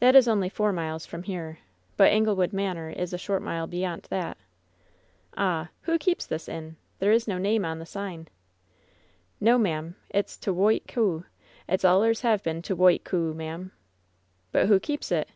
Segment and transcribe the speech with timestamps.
[0.00, 1.58] That is only four miles from here;
[1.98, 4.38] but Anglewood Manor is a short mile beyant that''
[5.36, 6.76] ^'Ahl Who keeps this inn?
[6.98, 8.26] There is no name on the si^."
[9.38, 9.96] "No, ma'am.
[10.08, 11.26] It's 'T' Whoit Coo.'
[11.68, 13.70] It allers hev been 'T Whoit Coo,' ma'am."
[14.50, 15.28] "But who keep9 it